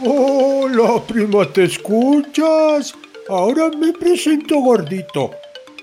[0.00, 2.94] Hola, prima, ¿te escuchas?
[3.28, 5.32] Ahora me presento gordito.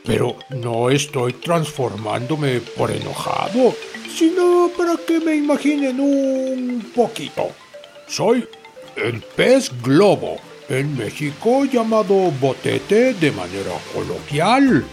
[0.06, 3.76] Pero no estoy transformándome por enojado,
[4.16, 7.50] sino para que me imaginen un poquito.
[8.08, 8.48] Soy
[8.96, 10.38] el pez globo,
[10.70, 14.86] en México llamado botete de manera coloquial.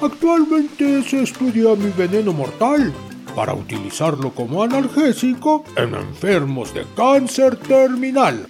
[0.00, 2.90] Actualmente se estudia mi veneno mortal
[3.34, 8.46] para utilizarlo como analgésico en enfermos de cáncer terminal.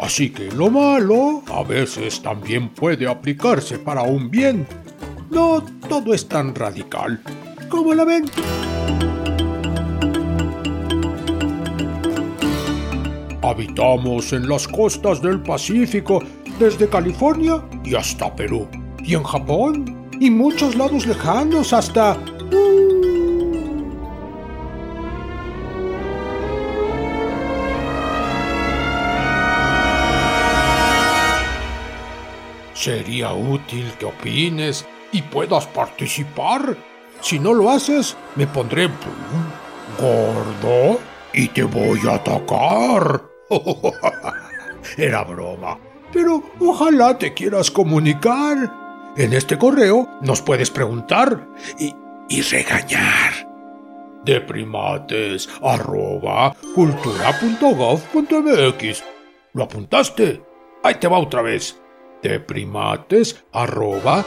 [0.00, 4.66] Así que lo malo a veces también puede aplicarse para un bien.
[5.30, 7.22] No todo es tan radical.
[7.68, 8.24] ¿Cómo la ven?
[13.42, 16.22] Habitamos en las costas del Pacífico,
[16.58, 18.66] desde California y hasta Perú,
[19.00, 22.16] y en Japón, y muchos lados lejanos hasta...
[32.84, 36.76] Sería útil que opines y puedas participar.
[37.22, 38.90] Si no lo haces, me pondré
[39.98, 41.00] gordo
[41.32, 43.22] y te voy a atacar.
[44.98, 45.78] Era broma.
[46.12, 48.70] Pero ojalá te quieras comunicar.
[49.16, 51.42] En este correo nos puedes preguntar
[51.78, 51.96] y,
[52.28, 53.32] y regañar.
[54.26, 59.04] De primates arroba cultura.gov.mx.
[59.54, 60.42] ¿Lo apuntaste?
[60.82, 61.80] Ahí te va otra vez.
[62.24, 64.24] De primates arroba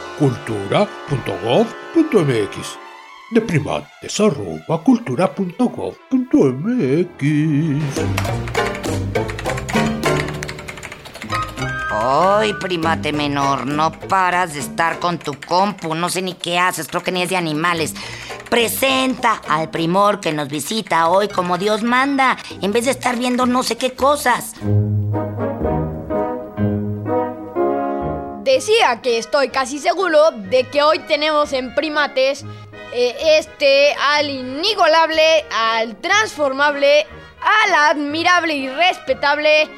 [3.32, 7.22] de primates arroba cultura.gov.mx.
[11.90, 16.86] Ay, primate menor, no paras de estar con tu compu, no sé ni qué haces,
[16.86, 17.94] creo que ni es de animales.
[18.48, 23.44] Presenta al primor que nos visita hoy como Dios manda, en vez de estar viendo
[23.44, 24.54] no sé qué cosas.
[28.58, 32.44] Decía que estoy casi seguro de que hoy tenemos en primates
[32.92, 37.06] eh, este al inigualable, al transformable,
[37.40, 39.68] al admirable y respetable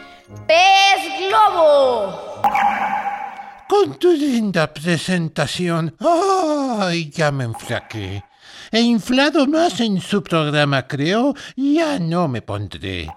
[0.46, 2.40] pez globo.
[3.68, 7.10] Con tu linda presentación, ¡ay!
[7.10, 8.24] Ya me enflaqué.
[8.72, 11.34] He inflado más en su programa, creo.
[11.54, 13.08] Ya no me pondré.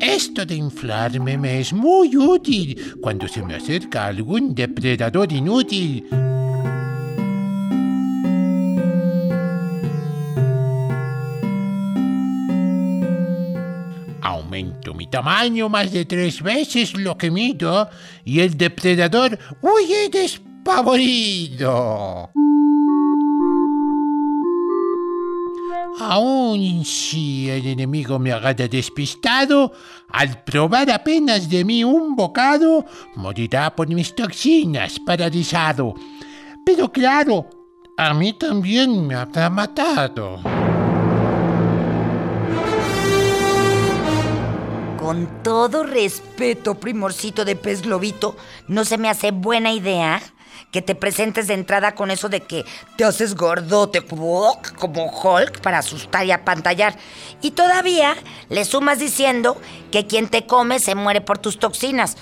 [0.00, 6.04] Esto de inflarme me es muy útil cuando se me acerca algún depredador inútil.
[14.20, 17.88] Aumento mi tamaño más de tres veces lo que mido
[18.24, 22.30] y el depredador huye despavorido.
[26.00, 29.72] Aún si el enemigo me agarra despistado,
[30.08, 32.84] al probar apenas de mí un bocado,
[33.16, 35.94] morirá por mis toxinas paralizado.
[36.64, 37.48] Pero claro,
[37.96, 40.40] a mí también me habrá matado.
[44.98, 48.36] Con todo respeto, primorcito de pez globito,
[48.68, 50.22] ¿no se me hace buena idea
[50.70, 52.64] que te presentes de entrada con eso de que
[52.96, 56.96] te haces gordote como Hulk para asustar y apantallar?
[57.40, 58.16] Y todavía
[58.48, 62.16] le sumas diciendo que quien te come se muere por tus toxinas.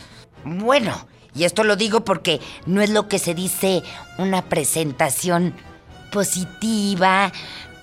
[0.45, 3.83] Bueno, y esto lo digo porque no es lo que se dice
[4.19, 5.55] una presentación
[6.11, 7.33] positiva,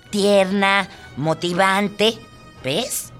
[0.10, 2.18] tierna, motivante.
[2.64, 3.14] ¿Ves?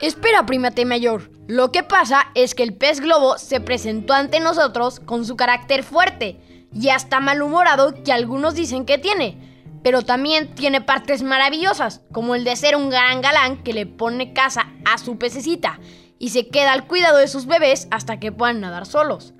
[0.00, 1.37] Espera, primate mayor.
[1.48, 5.82] Lo que pasa es que el pez globo se presentó ante nosotros con su carácter
[5.82, 6.38] fuerte
[6.74, 9.38] y hasta malhumorado que algunos dicen que tiene.
[9.82, 14.34] Pero también tiene partes maravillosas, como el de ser un gran galán que le pone
[14.34, 15.80] casa a su pececita
[16.18, 19.32] y se queda al cuidado de sus bebés hasta que puedan nadar solos.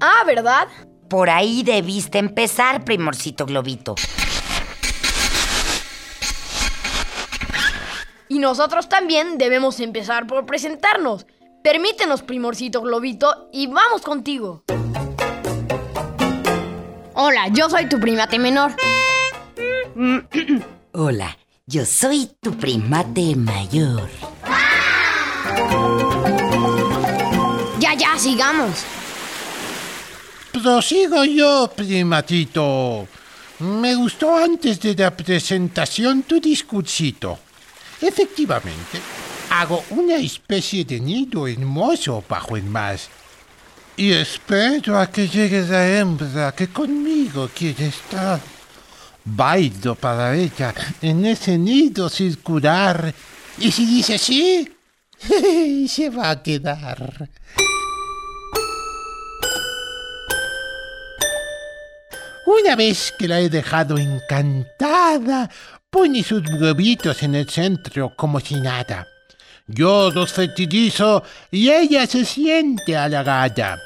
[0.00, 0.66] Ah, ¿verdad?
[1.10, 3.96] Por ahí debiste empezar, primorcito globito.
[8.30, 11.26] Y nosotros también debemos empezar por presentarnos.
[11.62, 14.64] Permítenos, primorcito globito, y vamos contigo.
[17.14, 18.72] Hola, yo soy tu primate menor.
[20.92, 21.36] Hola,
[21.66, 24.08] yo soy tu primate mayor.
[27.78, 28.84] Ya, ya, sigamos.
[30.52, 33.06] Prosigo yo, primatito.
[33.58, 37.38] Me gustó antes de la presentación tu discursito.
[38.00, 38.98] Efectivamente,
[39.50, 42.98] hago una especie de nido hermoso bajo el mar.
[43.96, 48.40] Y espero a que llegue la hembra que conmigo quiere estar.
[49.24, 53.12] Bailo para ella en ese nido circular.
[53.58, 54.68] Y si dice sí,
[55.88, 57.28] se va a quedar.
[62.46, 65.50] Una vez que la he dejado encantada,
[65.90, 69.09] pone sus huevitos en el centro como si nada.
[69.72, 71.22] Yo los fertilizo
[71.52, 73.78] y ella se siente halagada.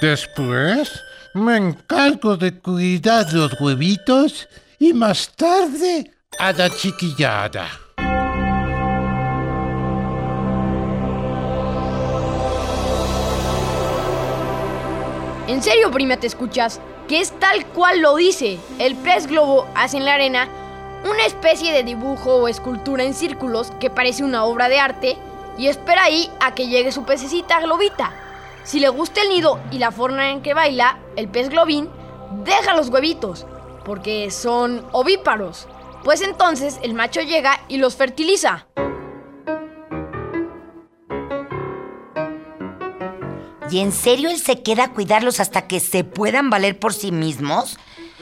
[0.00, 1.00] Después
[1.34, 4.48] me encargo de cuidar los huevitos
[4.80, 6.10] y más tarde
[6.40, 7.68] a la chiquillada.
[15.46, 18.58] En serio, prima, te escuchas, que es tal cual lo dice.
[18.80, 20.48] El pez globo hace en la arena
[21.04, 25.16] una especie de dibujo o escultura en círculos que parece una obra de arte
[25.58, 28.12] y espera ahí a que llegue su pececita globita.
[28.64, 31.88] Si le gusta el nido y la forma en que baila, el pez globín
[32.44, 33.46] deja los huevitos,
[33.84, 35.68] porque son ovíparos.
[36.02, 38.66] Pues entonces el macho llega y los fertiliza.
[43.70, 47.10] ¿Y en serio él se queda a cuidarlos hasta que se puedan valer por sí
[47.10, 47.78] mismos?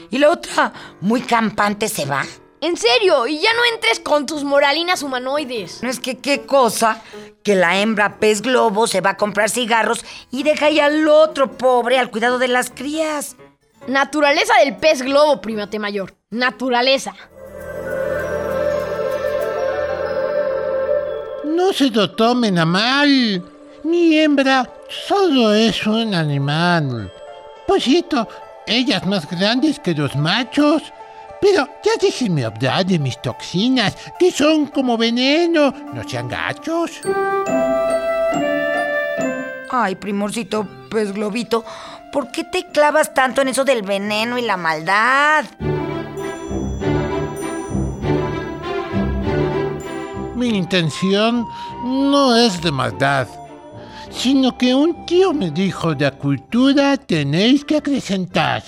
[0.09, 2.23] ¿Y la otra, muy campante, se va?
[2.65, 5.83] En serio, y ya no entres con tus moralinas humanoides.
[5.83, 6.99] No es que qué cosa
[7.43, 11.59] que la hembra pez globo se va a comprar cigarros y deja ahí al otro
[11.59, 13.35] pobre al cuidado de las crías.
[13.85, 16.15] Naturaleza del pez globo, primate mayor.
[16.31, 17.13] Naturaleza.
[21.43, 23.43] No se lo tomen a mal.
[23.83, 24.67] Mi hembra
[25.07, 27.13] solo es un animal.
[27.67, 28.27] Pollito,
[28.65, 30.81] ella es más grande que los machos.
[31.41, 35.73] Pero ya déjenme hablar de mis toxinas, que son como veneno.
[35.93, 37.01] No sean gachos.
[39.69, 41.65] Ay, primorcito pez globito,
[42.11, 45.45] ¿por qué te clavas tanto en eso del veneno y la maldad?
[50.35, 51.45] Mi intención
[51.83, 53.27] no es de maldad,
[54.09, 58.63] sino que un tío me dijo de cultura tenéis que acrecentar.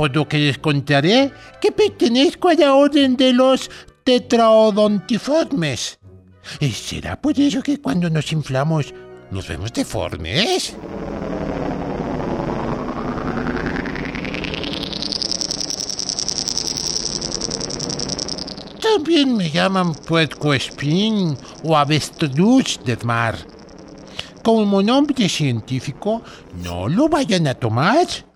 [0.00, 1.30] Por lo que les contaré
[1.60, 3.70] que pertenezco a la orden de los
[4.02, 5.98] tetraodontiformes.
[6.58, 8.94] ¿Y será por eso que cuando nos inflamos
[9.30, 10.74] nos vemos deformes?
[18.80, 23.36] También me llaman puercoespín o avestruz del mar.
[24.42, 26.22] Como nombre científico,
[26.64, 28.29] no lo vayan a tomar.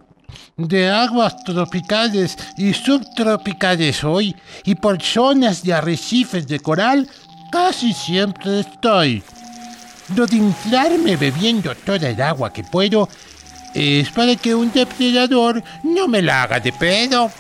[0.56, 7.09] De aguas tropicales y subtropicales soy, y por zonas de arrecifes de coral
[7.51, 9.21] casi siempre estoy.
[10.15, 13.09] Lo de inflarme bebiendo toda el agua que puedo
[13.75, 17.32] es para que un depredador no me la haga de pedo.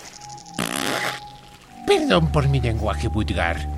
[1.86, 3.68] Perdón por mi lenguaje vulgar,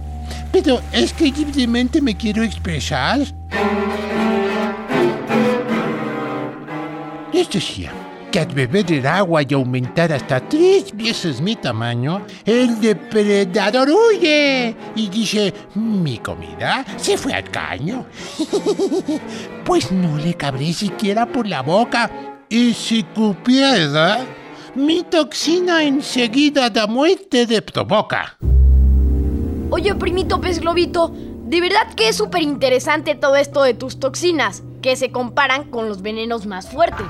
[0.50, 3.20] pero es que libremente me quiero expresar.
[7.34, 7.92] Les decía
[8.38, 15.08] al beber el agua y aumentar hasta tres veces mi tamaño, el depredador huye y
[15.08, 18.06] dice, mi comida se fue al caño.
[19.64, 22.10] pues no le cabré siquiera por la boca.
[22.48, 24.24] Y si cupiera,
[24.74, 28.36] mi toxina enseguida da muerte de provoca.
[29.70, 31.12] Oye, primito pez globito,
[31.46, 35.88] de verdad que es súper interesante todo esto de tus toxinas, que se comparan con
[35.88, 37.06] los venenos más fuertes.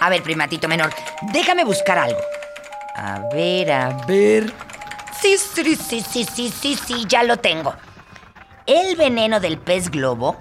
[0.00, 0.92] A ver, primatito menor,
[1.32, 2.20] déjame buscar algo.
[2.94, 4.52] A ver, a ver.
[5.20, 7.74] Sí, sí, sí, sí, sí, sí, sí, ya lo tengo.
[8.66, 10.36] El veneno del pez globo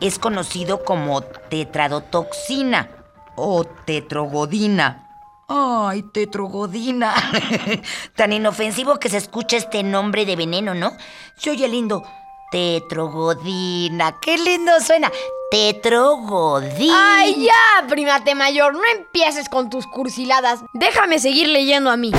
[0.00, 2.88] es conocido como tetradotoxina
[3.36, 5.08] o tetrogodina.
[5.48, 7.14] Ay, tetrogodina.
[8.16, 10.92] Tan inofensivo que se escucha este nombre de veneno, ¿no?
[11.36, 12.02] Se oye lindo.
[12.54, 14.20] Tetrogodina.
[14.20, 15.10] Qué lindo suena.
[15.50, 17.16] Tetrogodina.
[17.16, 18.74] ¡Ay, ya, primate mayor!
[18.74, 20.60] No empieces con tus cursiladas.
[20.72, 22.12] Déjame seguir leyendo a mí.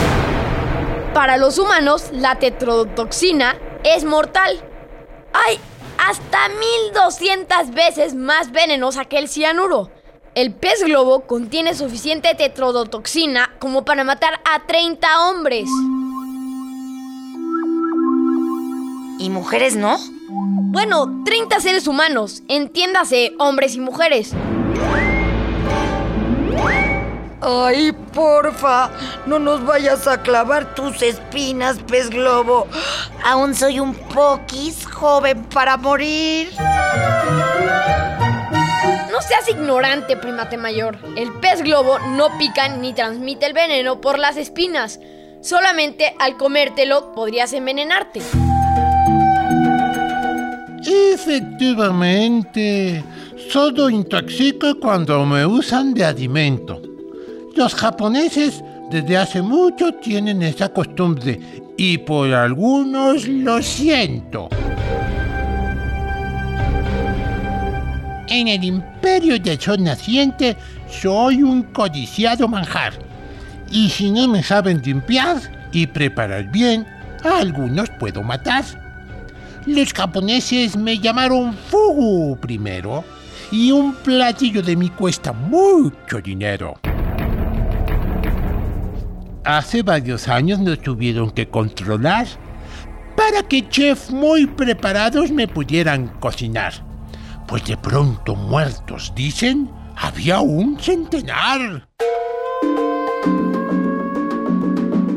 [1.13, 4.61] Para los humanos, la tetrodotoxina es mortal.
[5.31, 5.57] ¡Ay!
[6.05, 9.89] Hasta 1200 veces más venenosa que el cianuro.
[10.33, 15.69] el pez globo contiene suficiente tetrodotoxina como para matar a 30 hombres.
[19.17, 19.97] ¿Y mujeres no?
[20.75, 24.33] Bueno, 30 seres humanos, entiéndase, hombres y mujeres.
[27.39, 28.91] Ay, porfa,
[29.25, 32.67] no nos vayas a clavar tus espinas, pez globo.
[33.23, 36.49] Aún soy un poquis joven para morir.
[39.09, 40.97] No seas ignorante, primate mayor.
[41.15, 44.99] El pez globo no pica ni transmite el veneno por las espinas.
[45.41, 48.21] Solamente al comértelo podrías envenenarte.
[50.87, 53.03] Efectivamente,
[53.49, 56.81] solo intoxica cuando me usan de alimento.
[57.55, 61.39] Los japoneses desde hace mucho tienen esa costumbre
[61.75, 64.47] y por algunos lo siento.
[68.27, 70.55] En el imperio del sol naciente
[70.89, 72.93] soy un codiciado manjar.
[73.71, 75.37] Y si no me saben limpiar
[75.71, 76.85] y preparar bien,
[77.23, 78.84] a algunos puedo matar.
[79.65, 83.03] Los japoneses me llamaron fugu primero
[83.51, 86.75] y un platillo de mí cuesta mucho dinero.
[89.43, 92.27] Hace varios años nos tuvieron que controlar
[93.17, 96.73] para que chefs muy preparados me pudieran cocinar.
[97.47, 101.87] Pues de pronto muertos, dicen, había un centenar.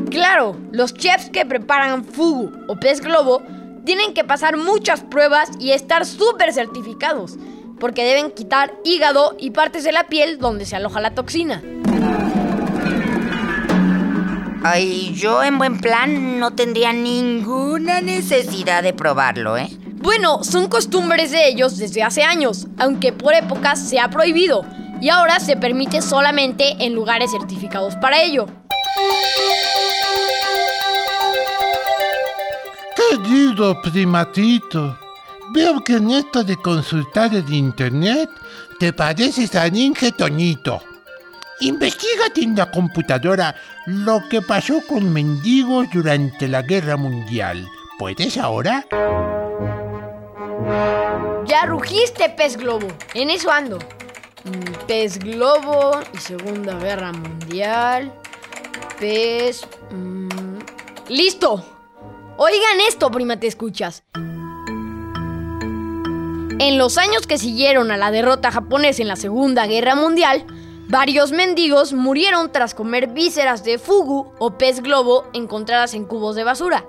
[0.09, 3.43] Claro, los chefs que preparan fugu o pez globo
[3.85, 7.37] tienen que pasar muchas pruebas y estar súper certificados,
[7.79, 11.61] porque deben quitar hígado y partes de la piel donde se aloja la toxina.
[14.61, 19.69] Ay, yo en buen plan no tendría ninguna necesidad de probarlo, ¿eh?
[20.01, 24.65] Bueno, son costumbres de ellos desde hace años, aunque por épocas se ha prohibido
[25.01, 28.47] y ahora se permite solamente en lugares certificados para ello.
[32.99, 34.99] Querido primatito,
[35.53, 38.29] veo que en esto de consultar el internet
[38.77, 40.81] te pareces a Ninja Toñito.
[41.61, 47.65] Investígate en la computadora lo que pasó con mendigos durante la Guerra Mundial.
[47.97, 48.85] ¿Puedes ahora?
[51.45, 52.87] Ya rugiste, pez globo.
[53.13, 53.79] En eso ando.
[54.87, 58.13] Pez globo y Segunda Guerra Mundial.
[58.99, 59.65] Pez...
[59.89, 60.57] mm,
[61.07, 61.78] ¡Listo!
[62.41, 64.03] Oigan esto, prima, te escuchas.
[66.57, 70.45] En los años que siguieron a la derrota japonesa en la Segunda Guerra Mundial,
[70.87, 76.45] varios mendigos murieron tras comer vísceras de fugu o pez globo encontradas en cubos de
[76.45, 76.85] basura.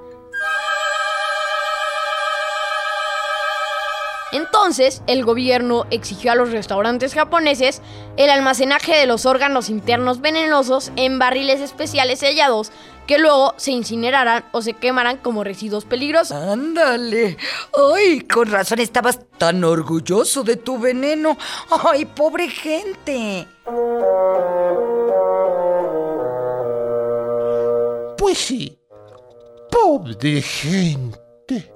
[4.60, 7.80] Entonces, el gobierno exigió a los restaurantes japoneses
[8.18, 12.70] el almacenaje de los órganos internos venenosos en barriles especiales sellados
[13.06, 16.36] que luego se incineraran o se quemaran como residuos peligrosos.
[16.36, 17.38] Ándale.
[17.94, 21.38] Ay, con razón estabas tan orgulloso de tu veneno.
[21.82, 23.48] Ay, pobre gente.
[28.18, 28.78] Pues sí.
[29.70, 31.72] Pobre gente.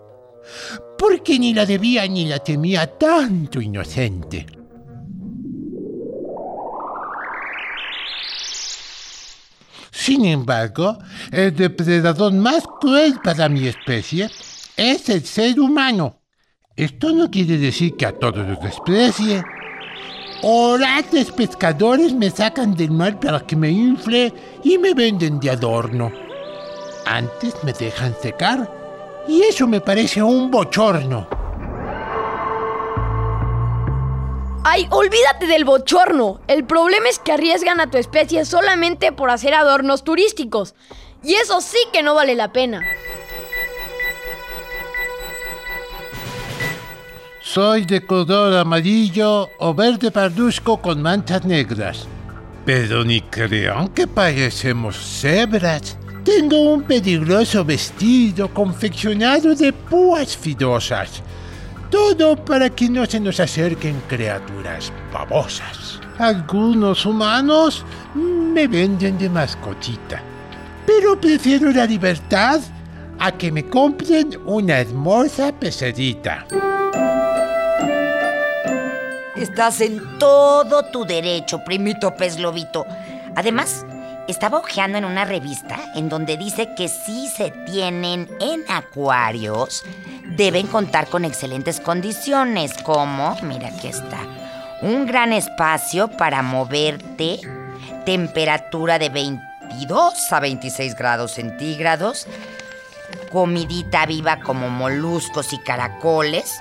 [0.98, 4.46] Porque ni la debía ni la temía tanto inocente.
[9.90, 10.98] Sin embargo,
[11.32, 14.28] el depredador más cruel para mi especie
[14.76, 16.20] es el ser humano.
[16.76, 19.42] Esto no quiere decir que a todos los desprecie.
[20.42, 24.32] Orates pescadores me sacan del mar para que me infle
[24.62, 26.12] y me venden de adorno.
[27.06, 28.73] Antes me dejan secar
[29.28, 31.28] y eso me parece un bochorno.
[34.66, 36.40] ¡Ay, olvídate del bochorno!
[36.48, 40.74] El problema es que arriesgan a tu especie solamente por hacer adornos turísticos.
[41.22, 42.82] Y eso sí que no vale la pena.
[47.40, 52.08] Soy de color amarillo o verde parduzco con manchas negras.
[52.64, 55.98] Pero ni crean que parecemos cebras.
[56.24, 61.22] Tengo un peligroso vestido confeccionado de púas fidosas.
[61.90, 66.00] Todo para que no se nos acerquen criaturas babosas.
[66.18, 70.22] Algunos humanos me venden de mascotita.
[70.86, 72.60] Pero prefiero la libertad
[73.18, 76.46] a que me compren una hermosa pecerita.
[79.36, 82.86] Estás en todo tu derecho, primito pez lobito.
[83.36, 83.84] Además,
[84.28, 89.84] estaba hojeando en una revista en donde dice que si se tienen en acuarios,
[90.36, 94.20] deben contar con excelentes condiciones, como, mira aquí está,
[94.82, 97.40] un gran espacio para moverte,
[98.04, 102.26] temperatura de 22 a 26 grados centígrados,
[103.30, 106.60] comidita viva como moluscos y caracoles.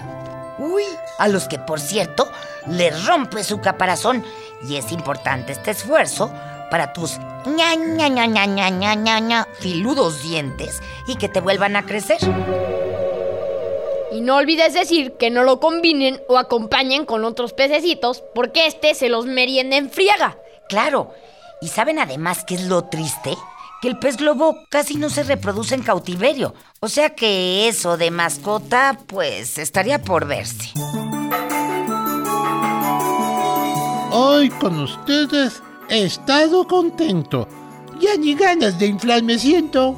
[0.60, 0.84] Uy,
[1.17, 2.32] a los que por cierto
[2.67, 4.24] les rompe su caparazón
[4.67, 6.32] y es importante este esfuerzo
[6.74, 11.39] para tus ña, ña, ña, ña, ña, ña, ña, ña filudos dientes y que te
[11.39, 12.18] vuelvan a crecer.
[14.12, 18.96] Y no olvides decir que no lo combinen o acompañen con otros pececitos porque este
[18.96, 20.36] se los merienda en friega.
[20.68, 21.13] Claro.
[21.62, 23.38] ¿Y saben además qué es lo triste?
[23.80, 26.56] Que el pez globo casi no se reproduce en cautiverio.
[26.80, 30.72] O sea que eso de mascota, pues estaría por verse.
[34.12, 37.48] Hoy con ustedes he estado contento.
[38.00, 39.96] Ya ni ganas de inflar me siento.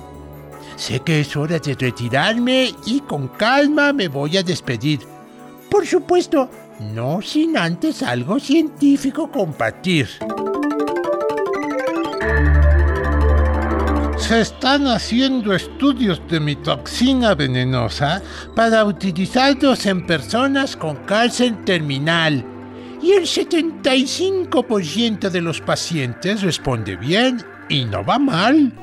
[0.76, 5.00] Sé que es hora de retirarme y con calma me voy a despedir.
[5.70, 6.50] Por supuesto,
[6.94, 10.10] no sin antes algo científico compartir.
[14.18, 18.22] Se están haciendo estudios de mi toxina venenosa
[18.56, 22.55] para utilizarlos en personas con cáncer terminal.
[23.06, 28.74] Y el 75% de los pacientes responde bien y no va mal.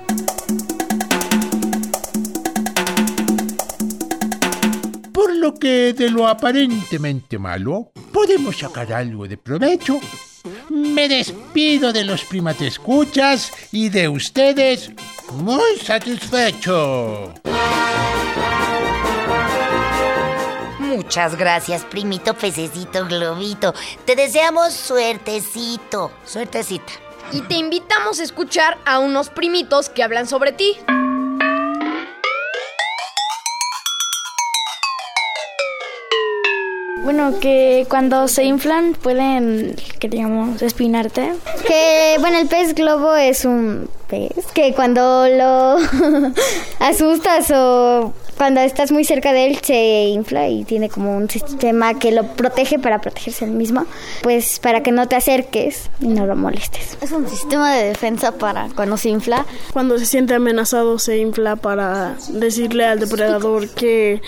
[5.12, 9.98] Por lo que de lo aparentemente malo podemos sacar algo de provecho.
[10.70, 14.92] Me despido de los primates escuchas y de ustedes
[15.32, 17.34] muy satisfecho.
[20.94, 23.72] Muchas gracias, primito pececito globito.
[24.04, 26.92] Te deseamos suertecito, suertecita.
[27.32, 30.76] Y te invitamos a escuchar a unos primitos que hablan sobre ti.
[37.02, 41.32] Bueno, que cuando se inflan pueden, que digamos, espinarte.
[41.66, 45.78] Que, bueno, el pez globo es un pez que cuando lo
[46.80, 48.12] asustas o
[48.42, 52.26] cuando estás muy cerca de él se infla y tiene como un sistema que lo
[52.26, 53.86] protege para protegerse él mismo,
[54.20, 56.98] pues para que no te acerques y no lo molestes.
[57.00, 59.46] Es un sistema de defensa para cuando se infla.
[59.72, 64.20] Cuando se siente amenazado se infla para decirle al depredador que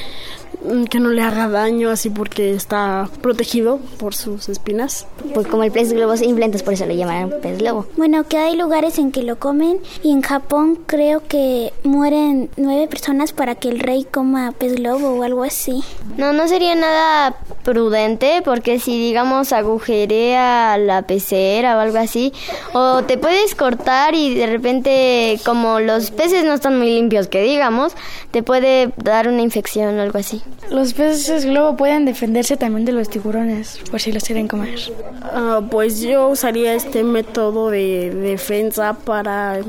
[0.91, 5.07] que no le haga daño así porque está protegido por sus espinas.
[5.33, 7.87] Pues como el pez globo se infla, entonces por eso le llaman pez globo.
[7.97, 12.89] Bueno, que hay lugares en que lo comen y en Japón creo que mueren nueve
[12.89, 15.83] personas para que el rey coma pez globo o algo así.
[16.17, 22.33] No, no sería nada prudente porque si digamos agujerea la pecera o algo así,
[22.73, 27.43] o te puedes cortar y de repente como los peces no están muy limpios que
[27.43, 27.95] digamos,
[28.31, 30.43] te puede dar una infección o algo así.
[30.71, 34.79] Los peces globo pueden defenderse también de los tiburones, por si los quieren comer.
[35.23, 39.61] Ah, pues yo usaría este método de defensa para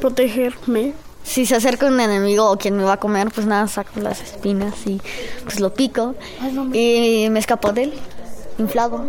[0.00, 0.92] protegerme.
[1.24, 4.20] Si se acerca un enemigo o quien me va a comer, pues nada, saco las
[4.20, 5.00] espinas y
[5.42, 6.14] pues lo pico
[6.72, 7.94] y me escapo de él,
[8.58, 9.04] inflado.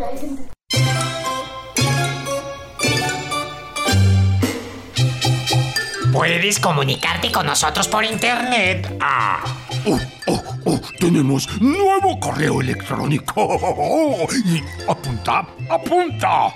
[6.12, 8.98] Puedes comunicarte con nosotros por internet.
[9.02, 9.44] Ah.
[9.86, 14.26] Oh, oh, oh, tenemos nuevo correo electrónico.
[14.46, 16.54] Y apunta, apunta.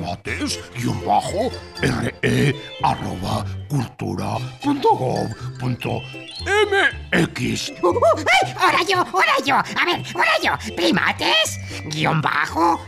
[0.00, 1.50] Primates, guion bajo,
[1.82, 6.00] re, arroba, cultura, punto gov, punto
[6.40, 7.72] mx.
[7.82, 8.00] Uh,
[8.60, 9.56] ahora yo, ahora yo.
[9.56, 10.74] A ver, ahora yo.
[10.74, 11.60] Primates,
[11.92, 12.80] guion bajo,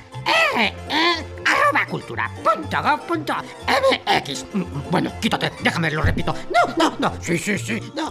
[0.54, 0.72] re,
[1.44, 3.34] arroba cultura punto gov punto
[3.68, 4.46] mx.
[4.90, 6.34] Bueno, quítate, déjame, lo repito.
[6.50, 7.12] No, no, no.
[7.20, 8.10] Sí, sí, sí, no.